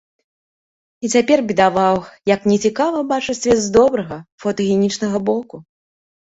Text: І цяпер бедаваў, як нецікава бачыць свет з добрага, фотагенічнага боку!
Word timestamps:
І 1.07 1.09
цяпер 1.15 1.43
бедаваў, 1.51 1.95
як 2.33 2.47
нецікава 2.53 3.03
бачыць 3.13 3.37
свет 3.41 3.59
з 3.67 3.71
добрага, 3.77 4.17
фотагенічнага 4.47 5.17
боку! 5.31 5.63